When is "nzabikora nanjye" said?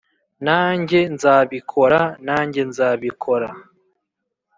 1.13-2.61